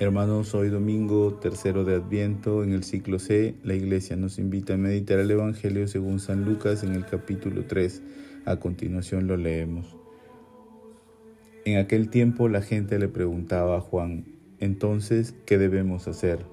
[0.00, 4.78] Hermanos, hoy domingo tercero de Adviento, en el ciclo C, la Iglesia nos invita a
[4.78, 8.02] meditar el Evangelio según San Lucas en el capítulo 3.
[8.46, 9.98] A continuación lo leemos.
[11.66, 14.24] En aquel tiempo la gente le preguntaba a Juan,
[14.58, 16.46] entonces, ¿qué debemos hacer?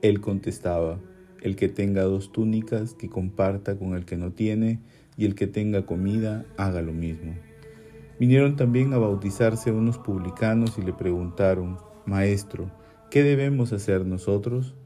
[0.00, 0.98] Él contestaba,
[1.42, 4.80] el que tenga dos túnicas, que comparta con el que no tiene,
[5.18, 7.34] y el que tenga comida, haga lo mismo.
[8.18, 12.70] Vinieron también a bautizarse unos publicanos y le preguntaron, Maestro,
[13.10, 14.76] ¿qué debemos hacer nosotros?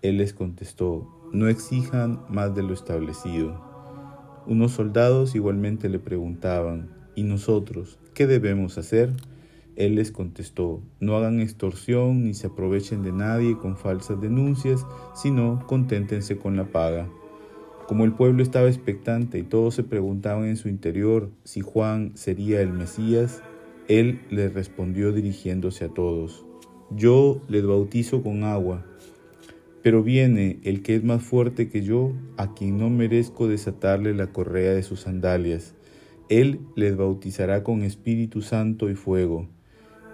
[0.00, 3.60] Él les contestó, no exijan más de lo establecido.
[4.46, 9.12] Unos soldados igualmente le preguntaban, ¿y nosotros qué debemos hacer?
[9.76, 15.66] Él les contestó, no hagan extorsión ni se aprovechen de nadie con falsas denuncias, sino
[15.66, 17.06] conténtense con la paga.
[17.86, 22.62] Como el pueblo estaba expectante y todos se preguntaban en su interior si Juan sería
[22.62, 23.42] el Mesías,
[23.88, 26.46] él les respondió dirigiéndose a todos,
[26.96, 28.84] yo les bautizo con agua,
[29.82, 34.28] pero viene el que es más fuerte que yo, a quien no merezco desatarle la
[34.28, 35.74] correa de sus sandalias.
[36.28, 39.48] Él les bautizará con Espíritu Santo y fuego.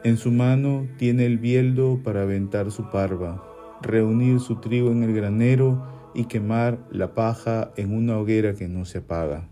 [0.05, 3.45] En su mano tiene el bieldo para aventar su parva,
[3.83, 8.85] reunir su trigo en el granero y quemar la paja en una hoguera que no
[8.85, 9.49] se apaga.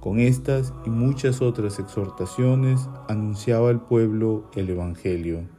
[0.00, 5.55] Con estas y muchas otras exhortaciones anunciaba al pueblo el Evangelio.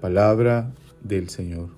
[0.00, 1.70] Palabra del Señor.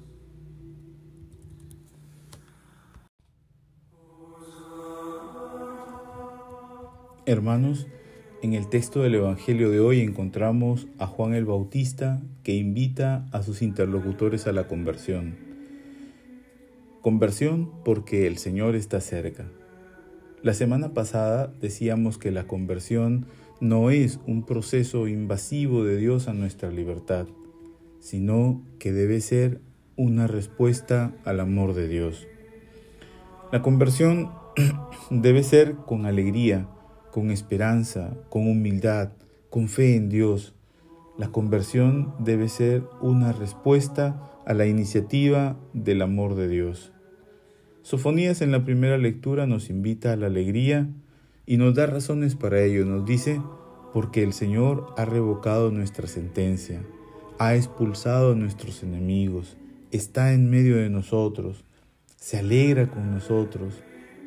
[7.26, 7.86] Hermanos,
[8.42, 13.42] en el texto del Evangelio de hoy encontramos a Juan el Bautista que invita a
[13.42, 15.36] sus interlocutores a la conversión.
[17.02, 19.46] Conversión porque el Señor está cerca.
[20.42, 23.26] La semana pasada decíamos que la conversión
[23.60, 27.26] no es un proceso invasivo de Dios a nuestra libertad,
[28.08, 29.60] sino que debe ser
[29.94, 32.26] una respuesta al amor de Dios.
[33.52, 34.30] La conversión
[35.10, 36.70] debe ser con alegría,
[37.12, 39.10] con esperanza, con humildad,
[39.50, 40.54] con fe en Dios.
[41.18, 46.94] La conversión debe ser una respuesta a la iniciativa del amor de Dios.
[47.82, 50.88] Sofonías en la primera lectura nos invita a la alegría
[51.44, 52.86] y nos da razones para ello.
[52.86, 53.42] Nos dice,
[53.92, 56.80] porque el Señor ha revocado nuestra sentencia
[57.38, 59.56] ha expulsado a nuestros enemigos,
[59.92, 61.64] está en medio de nosotros,
[62.16, 63.74] se alegra con nosotros,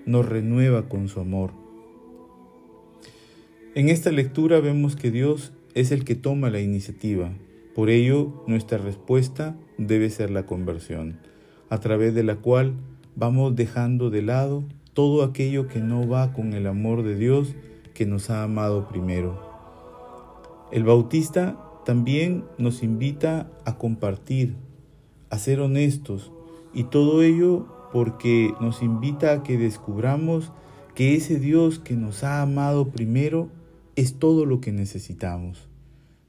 [0.06, 1.52] nos renueva con su amor.
[3.76, 7.32] En esta lectura vemos que Dios es el que toma la iniciativa,
[7.76, 11.20] por ello nuestra respuesta debe ser la conversión,
[11.70, 12.76] a través de la cual
[13.16, 17.56] vamos dejando de lado todo aquello que no va con el amor de Dios
[17.94, 19.52] que nos ha amado primero.
[20.72, 24.56] El bautista también nos invita a compartir,
[25.30, 26.31] a ser honestos
[26.74, 30.52] y todo ello porque nos invita a que descubramos
[30.96, 33.50] que ese Dios que nos ha amado primero
[33.96, 35.68] es todo lo que necesitamos.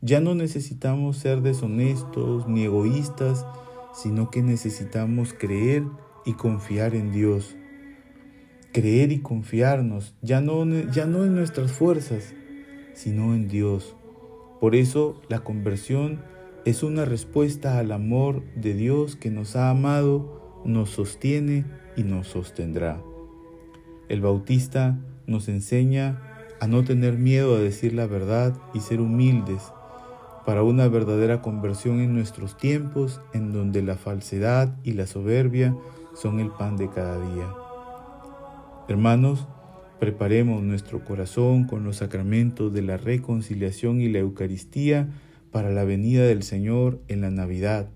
[0.01, 3.47] Ya no necesitamos ser deshonestos ni egoístas,
[3.95, 5.85] sino que necesitamos creer
[6.25, 7.57] y confiar en Dios.
[8.73, 12.35] Creer y confiarnos, ya no, ya no en nuestras fuerzas,
[12.95, 13.95] sino en Dios
[14.63, 16.21] por eso la conversión
[16.65, 21.65] es una respuesta al amor de Dios que nos ha amado, nos sostiene
[21.97, 23.03] y nos sostendrá.
[24.09, 26.23] El Bautista nos enseña
[26.61, 29.65] a no tener miedo a decir la verdad y ser humildes
[30.47, 35.77] para una verdadera conversión en nuestros tiempos en donde la falsedad y la soberbia
[36.15, 37.53] son el pan de cada día.
[38.87, 39.49] Hermanos,
[40.03, 45.09] Preparemos nuestro corazón con los sacramentos de la reconciliación y la Eucaristía
[45.53, 47.89] para la venida del Señor en la Navidad,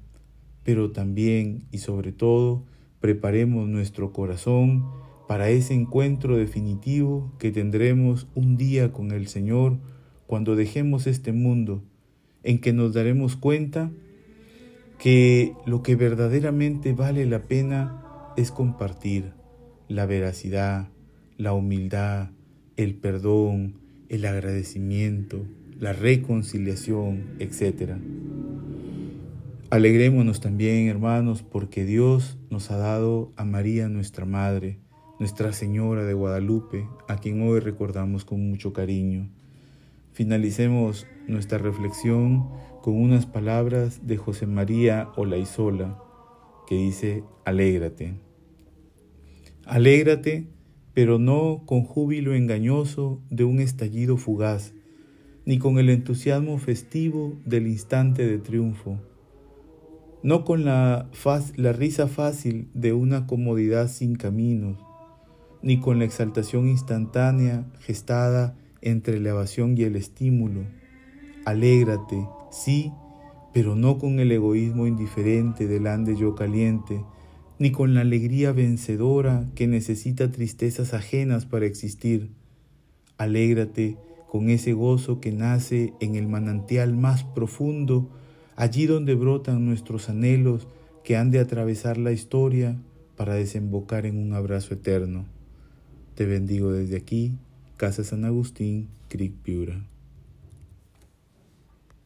[0.62, 2.62] pero también y sobre todo
[3.00, 4.86] preparemos nuestro corazón
[5.26, 9.76] para ese encuentro definitivo que tendremos un día con el Señor
[10.28, 11.82] cuando dejemos este mundo,
[12.44, 13.90] en que nos daremos cuenta
[15.00, 19.32] que lo que verdaderamente vale la pena es compartir
[19.88, 20.90] la veracidad,
[21.38, 22.30] la humildad,
[22.76, 23.74] el perdón,
[24.08, 25.44] el agradecimiento,
[25.78, 27.92] la reconciliación, etc.
[29.70, 34.78] Alegrémonos también, hermanos, porque Dios nos ha dado a María, nuestra Madre,
[35.18, 39.30] Nuestra Señora de Guadalupe, a quien hoy recordamos con mucho cariño.
[40.12, 42.48] Finalicemos nuestra reflexión
[42.82, 45.98] con unas palabras de José María Olaizola,
[46.66, 48.14] que dice, alégrate.
[49.64, 50.46] Alégrate
[50.96, 54.72] pero no con júbilo engañoso de un estallido fugaz,
[55.44, 58.98] ni con el entusiasmo festivo del instante de triunfo.
[60.22, 61.10] no con la,
[61.54, 64.78] risa fácil de una comodidad sin caminos,
[65.60, 70.62] ni con la exaltación instantánea gestada entre la evasión y el estímulo.
[71.44, 72.90] Alégrate, sí,
[73.52, 77.04] pero no con el egoísmo indiferente del ande yo caliente,
[77.58, 82.30] ni con la alegría vencedora que necesita tristezas ajenas para existir.
[83.18, 83.96] Alégrate
[84.28, 88.10] con ese gozo que nace en el manantial más profundo,
[88.56, 90.68] allí donde brotan nuestros anhelos
[91.04, 92.76] que han de atravesar la historia
[93.16, 95.24] para desembocar en un abrazo eterno.
[96.14, 97.32] Te bendigo desde aquí,
[97.76, 99.82] Casa San Agustín, Creek Piura.